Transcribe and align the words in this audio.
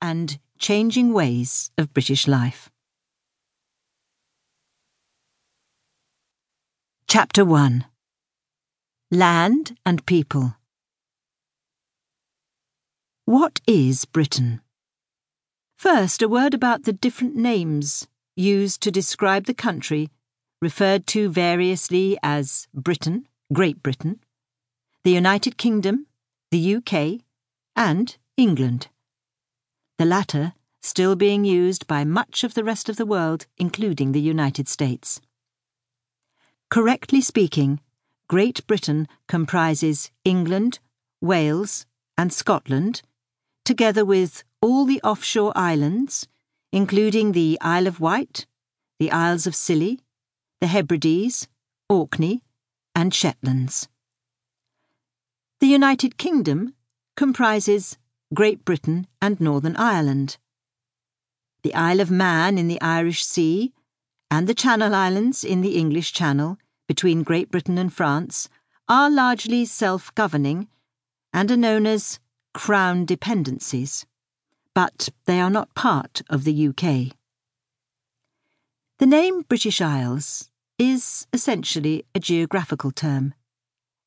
and 0.00 0.38
changing 0.58 1.12
ways 1.12 1.70
of 1.78 1.92
British 1.92 2.26
life. 2.26 2.70
Chapter 7.06 7.44
1 7.44 7.86
Land 9.10 9.76
and 9.86 10.04
People 10.06 10.56
What 13.24 13.60
is 13.66 14.04
Britain? 14.04 14.60
First, 15.76 16.22
a 16.22 16.28
word 16.28 16.54
about 16.54 16.82
the 16.82 16.92
different 16.92 17.36
names 17.36 18.08
used 18.36 18.80
to 18.82 18.90
describe 18.90 19.44
the 19.44 19.54
country, 19.54 20.10
referred 20.60 21.06
to 21.08 21.30
variously 21.30 22.18
as 22.22 22.66
Britain, 22.74 23.26
Great 23.52 23.82
Britain, 23.82 24.20
the 25.04 25.12
United 25.12 25.56
Kingdom, 25.56 26.06
the 26.50 26.76
UK, 26.76 27.20
and 27.76 28.16
England. 28.36 28.88
The 29.98 30.04
latter 30.04 30.54
still 30.80 31.16
being 31.16 31.44
used 31.44 31.86
by 31.88 32.04
much 32.04 32.44
of 32.44 32.54
the 32.54 32.62
rest 32.62 32.88
of 32.88 32.96
the 32.96 33.06
world, 33.06 33.46
including 33.56 34.12
the 34.12 34.20
United 34.20 34.68
States. 34.68 35.20
Correctly 36.70 37.20
speaking, 37.20 37.80
Great 38.28 38.64
Britain 38.66 39.08
comprises 39.26 40.10
England, 40.24 40.78
Wales, 41.20 41.84
and 42.16 42.32
Scotland, 42.32 43.02
together 43.64 44.04
with 44.04 44.44
all 44.62 44.84
the 44.84 45.00
offshore 45.02 45.52
islands, 45.56 46.28
including 46.72 47.32
the 47.32 47.58
Isle 47.60 47.86
of 47.86 48.00
Wight, 48.00 48.46
the 49.00 49.10
Isles 49.10 49.46
of 49.46 49.54
Scilly, 49.54 50.00
the 50.60 50.68
Hebrides, 50.68 51.48
Orkney, 51.88 52.42
and 52.94 53.12
Shetlands. 53.12 53.88
The 55.60 55.66
United 55.66 56.18
Kingdom 56.18 56.74
comprises 57.16 57.98
Great 58.34 58.64
Britain 58.64 59.06
and 59.22 59.40
Northern 59.40 59.76
Ireland, 59.76 60.36
the 61.62 61.74
Isle 61.74 62.00
of 62.00 62.10
Man 62.10 62.58
in 62.58 62.68
the 62.68 62.80
Irish 62.80 63.24
Sea, 63.24 63.72
and 64.30 64.46
the 64.46 64.54
Channel 64.54 64.94
Islands 64.94 65.44
in 65.44 65.62
the 65.62 65.76
English 65.76 66.12
Channel 66.12 66.58
between 66.86 67.22
Great 67.22 67.50
Britain 67.50 67.78
and 67.78 67.92
France 67.92 68.48
are 68.88 69.10
largely 69.10 69.64
self 69.64 70.14
governing 70.14 70.68
and 71.32 71.50
are 71.50 71.56
known 71.56 71.86
as 71.86 72.20
Crown 72.54 73.04
dependencies 73.04 74.06
but 74.78 75.08
they 75.24 75.40
are 75.40 75.50
not 75.50 75.74
part 75.74 76.22
of 76.30 76.44
the 76.44 76.68
UK. 76.68 77.12
The 79.00 79.06
name 79.06 79.42
British 79.42 79.80
Isles 79.80 80.50
is 80.78 81.26
essentially 81.32 82.04
a 82.14 82.20
geographical 82.20 82.92
term 82.92 83.34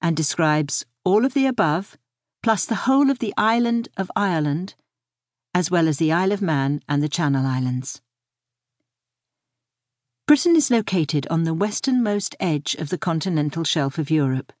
and 0.00 0.16
describes 0.16 0.86
all 1.02 1.24
of 1.24 1.34
the 1.34 1.46
above 1.46 1.98
plus 2.42 2.64
the 2.66 2.86
whole 2.86 3.10
of 3.10 3.18
the 3.18 3.34
island 3.36 3.88
of 3.96 4.10
Ireland, 4.16 4.74
as 5.54 5.70
well 5.70 5.88
as 5.88 5.98
the 5.98 6.12
Isle 6.12 6.32
of 6.32 6.40
Man 6.40 6.82
and 6.88 7.02
the 7.02 7.08
Channel 7.08 7.46
Islands. 7.46 8.00
Britain 10.26 10.54
is 10.54 10.70
located 10.70 11.26
on 11.28 11.42
the 11.42 11.54
westernmost 11.54 12.36
edge 12.38 12.74
of 12.76 12.88
the 12.88 12.98
continental 12.98 13.64
shelf 13.64 13.98
of 13.98 14.10
Europe. 14.10 14.52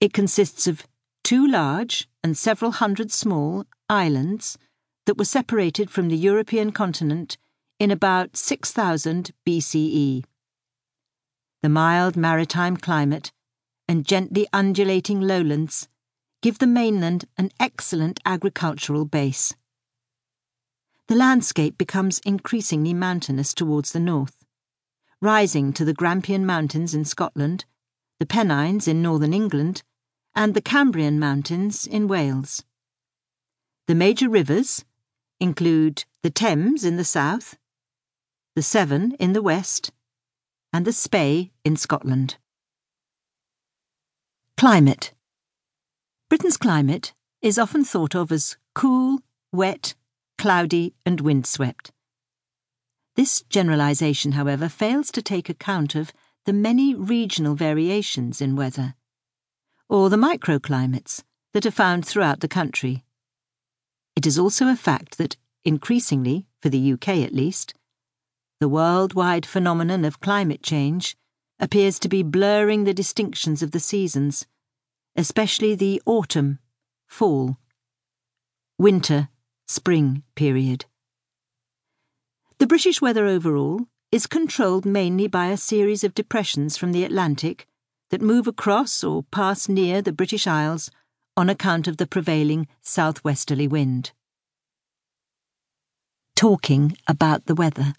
It 0.00 0.12
consists 0.12 0.66
of 0.66 0.86
two 1.22 1.46
large 1.46 2.08
and 2.24 2.36
several 2.36 2.72
hundred 2.72 3.12
small 3.12 3.64
islands 3.88 4.58
that 5.06 5.16
were 5.16 5.24
separated 5.24 5.90
from 5.90 6.08
the 6.08 6.16
European 6.16 6.72
continent 6.72 7.38
in 7.78 7.90
about 7.90 8.36
6000 8.36 9.30
BCE. 9.46 10.24
The 11.62 11.68
mild 11.68 12.16
maritime 12.16 12.76
climate 12.76 13.32
and 13.88 14.04
gently 14.04 14.46
undulating 14.52 15.20
lowlands 15.20 15.88
give 16.44 16.58
the 16.58 16.66
mainland 16.66 17.24
an 17.38 17.48
excellent 17.58 18.20
agricultural 18.26 19.06
base. 19.06 19.54
The 21.08 21.14
landscape 21.14 21.78
becomes 21.78 22.18
increasingly 22.18 22.92
mountainous 22.92 23.54
towards 23.54 23.92
the 23.92 23.98
north, 23.98 24.44
rising 25.22 25.72
to 25.72 25.86
the 25.86 25.94
Grampian 25.94 26.44
Mountains 26.44 26.94
in 26.94 27.06
Scotland, 27.06 27.64
the 28.20 28.26
Pennines 28.26 28.86
in 28.86 29.00
northern 29.00 29.32
England, 29.32 29.82
and 30.34 30.52
the 30.52 30.60
Cambrian 30.60 31.18
Mountains 31.18 31.86
in 31.86 32.08
Wales. 32.08 32.62
The 33.86 33.94
major 33.94 34.28
rivers, 34.28 34.84
include 35.40 36.04
the 36.22 36.28
Thames 36.28 36.84
in 36.84 36.98
the 36.98 37.04
south, 37.04 37.56
the 38.54 38.62
Severn 38.62 39.12
in 39.12 39.32
the 39.32 39.40
west, 39.42 39.92
and 40.74 40.84
the 40.84 40.92
Spey 40.92 41.52
in 41.64 41.76
Scotland. 41.76 42.36
Climate 44.58 45.14
Britain's 46.34 46.56
climate 46.56 47.14
is 47.42 47.60
often 47.60 47.84
thought 47.84 48.16
of 48.16 48.32
as 48.32 48.56
cool, 48.74 49.20
wet, 49.52 49.94
cloudy, 50.36 50.92
and 51.06 51.20
windswept. 51.20 51.92
This 53.14 53.42
generalisation, 53.42 54.32
however, 54.32 54.68
fails 54.68 55.12
to 55.12 55.22
take 55.22 55.48
account 55.48 55.94
of 55.94 56.10
the 56.44 56.52
many 56.52 56.92
regional 56.92 57.54
variations 57.54 58.40
in 58.40 58.56
weather, 58.56 58.96
or 59.88 60.10
the 60.10 60.16
microclimates 60.16 61.22
that 61.52 61.66
are 61.66 61.70
found 61.70 62.04
throughout 62.04 62.40
the 62.40 62.48
country. 62.48 63.04
It 64.16 64.26
is 64.26 64.36
also 64.36 64.66
a 64.66 64.74
fact 64.74 65.18
that, 65.18 65.36
increasingly, 65.64 66.46
for 66.60 66.68
the 66.68 66.94
UK 66.94 67.10
at 67.10 67.32
least, 67.32 67.74
the 68.58 68.68
worldwide 68.68 69.46
phenomenon 69.46 70.04
of 70.04 70.18
climate 70.18 70.64
change 70.64 71.16
appears 71.60 72.00
to 72.00 72.08
be 72.08 72.24
blurring 72.24 72.82
the 72.82 72.92
distinctions 72.92 73.62
of 73.62 73.70
the 73.70 73.78
seasons, 73.78 74.48
especially 75.16 75.74
the 75.74 76.02
autumn, 76.06 76.58
fall, 77.06 77.58
winter, 78.78 79.28
spring 79.66 80.22
period. 80.34 80.86
The 82.58 82.66
British 82.66 83.00
weather 83.00 83.26
overall 83.26 83.86
is 84.10 84.26
controlled 84.26 84.86
mainly 84.86 85.26
by 85.26 85.46
a 85.46 85.56
series 85.56 86.04
of 86.04 86.14
depressions 86.14 86.76
from 86.76 86.92
the 86.92 87.04
Atlantic 87.04 87.66
that 88.10 88.22
move 88.22 88.46
across 88.46 89.02
or 89.02 89.24
pass 89.24 89.68
near 89.68 90.00
the 90.00 90.12
British 90.12 90.46
Isles 90.46 90.90
on 91.36 91.50
account 91.50 91.88
of 91.88 91.96
the 91.96 92.06
prevailing 92.06 92.68
southwesterly 92.80 93.66
wind. 93.66 94.12
Talking 96.36 96.96
about 97.08 97.46
the 97.46 97.54
weather. 97.54 97.94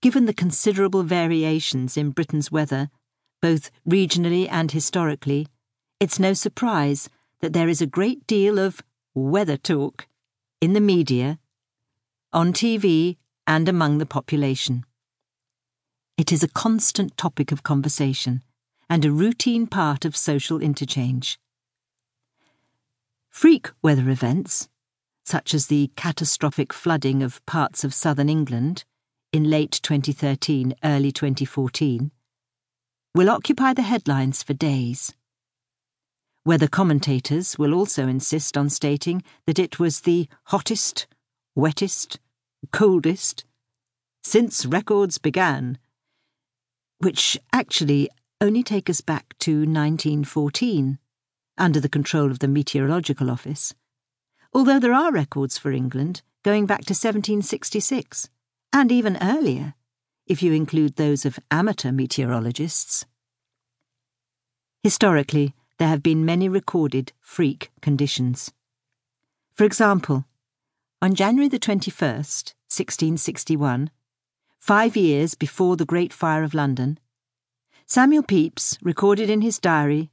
Given 0.00 0.26
the 0.26 0.34
considerable 0.34 1.02
variations 1.02 1.96
in 1.96 2.10
Britain's 2.10 2.50
weather, 2.52 2.88
both 3.42 3.70
regionally 3.88 4.48
and 4.50 4.70
historically, 4.70 5.48
it's 5.98 6.18
no 6.18 6.34
surprise 6.34 7.08
that 7.40 7.52
there 7.52 7.68
is 7.68 7.80
a 7.80 7.86
great 7.86 8.26
deal 8.26 8.58
of 8.58 8.82
weather 9.14 9.56
talk 9.56 10.06
in 10.60 10.72
the 10.72 10.80
media, 10.80 11.38
on 12.32 12.52
TV, 12.52 13.16
and 13.46 13.68
among 13.68 13.98
the 13.98 14.06
population. 14.06 14.84
It 16.18 16.32
is 16.32 16.42
a 16.42 16.48
constant 16.48 17.16
topic 17.16 17.52
of 17.52 17.62
conversation 17.62 18.42
and 18.88 19.04
a 19.04 19.12
routine 19.12 19.66
part 19.66 20.04
of 20.04 20.16
social 20.16 20.60
interchange. 20.60 21.38
Freak 23.30 23.70
weather 23.82 24.10
events, 24.10 24.68
such 25.24 25.54
as 25.54 25.66
the 25.66 25.90
catastrophic 25.96 26.72
flooding 26.72 27.22
of 27.22 27.44
parts 27.46 27.84
of 27.84 27.94
southern 27.94 28.28
England 28.28 28.84
in 29.32 29.44
late 29.44 29.80
2013, 29.82 30.74
early 30.84 31.12
2014, 31.12 32.10
will 33.14 33.30
occupy 33.30 33.72
the 33.72 33.82
headlines 33.82 34.42
for 34.42 34.54
days. 34.54 35.14
Weather 36.46 36.68
commentators 36.68 37.58
will 37.58 37.74
also 37.74 38.06
insist 38.06 38.56
on 38.56 38.70
stating 38.70 39.24
that 39.48 39.58
it 39.58 39.80
was 39.80 40.02
the 40.02 40.28
hottest, 40.44 41.08
wettest, 41.56 42.20
coldest 42.72 43.44
since 44.22 44.64
records 44.64 45.18
began, 45.18 45.76
which 46.98 47.36
actually 47.52 48.08
only 48.40 48.62
take 48.62 48.88
us 48.88 49.00
back 49.00 49.34
to 49.40 49.62
1914 49.62 51.00
under 51.58 51.80
the 51.80 51.88
control 51.88 52.30
of 52.30 52.38
the 52.38 52.46
Meteorological 52.46 53.28
Office, 53.28 53.74
although 54.54 54.78
there 54.78 54.94
are 54.94 55.10
records 55.10 55.58
for 55.58 55.72
England 55.72 56.22
going 56.44 56.64
back 56.64 56.82
to 56.82 56.92
1766, 56.92 58.30
and 58.72 58.92
even 58.92 59.18
earlier, 59.20 59.74
if 60.28 60.44
you 60.44 60.52
include 60.52 60.94
those 60.94 61.24
of 61.24 61.40
amateur 61.50 61.90
meteorologists. 61.90 63.04
Historically, 64.84 65.52
there 65.78 65.88
have 65.88 66.02
been 66.02 66.24
many 66.24 66.48
recorded 66.48 67.12
freak 67.20 67.70
conditions. 67.80 68.52
For 69.52 69.64
example, 69.64 70.24
on 71.02 71.14
January 71.14 71.48
the 71.48 71.58
21st, 71.58 72.54
1661, 72.68 73.90
five 74.58 74.96
years 74.96 75.34
before 75.34 75.76
the 75.76 75.84
Great 75.84 76.12
Fire 76.12 76.42
of 76.42 76.54
London, 76.54 76.98
Samuel 77.86 78.22
Pepys 78.22 78.78
recorded 78.82 79.30
in 79.30 79.40
his 79.40 79.58
diary 79.58 80.10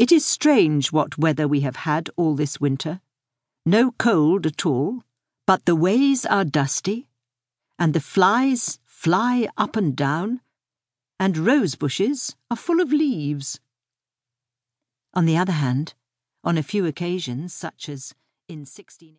it 0.00 0.10
is 0.10 0.24
strange 0.24 0.92
what 0.92 1.18
weather 1.18 1.46
we 1.46 1.60
have 1.60 1.76
had 1.76 2.08
all 2.16 2.34
this 2.34 2.58
winter. 2.58 3.02
No 3.66 3.92
cold 3.98 4.46
at 4.46 4.64
all, 4.64 5.02
but 5.46 5.66
the 5.66 5.76
ways 5.76 6.24
are 6.24 6.42
dusty, 6.42 7.06
and 7.78 7.92
the 7.92 8.00
flies 8.00 8.78
fly 8.86 9.46
up 9.58 9.76
and 9.76 9.94
down, 9.94 10.40
and 11.18 11.36
rose 11.36 11.74
bushes 11.74 12.34
are 12.50 12.56
full 12.56 12.80
of 12.80 12.94
leaves. 12.94 13.60
On 15.12 15.26
the 15.26 15.36
other 15.36 15.52
hand, 15.52 15.94
on 16.44 16.56
a 16.56 16.62
few 16.62 16.86
occasions, 16.86 17.52
such 17.52 17.88
as 17.88 18.14
in 18.48 18.64
16... 18.64 19.08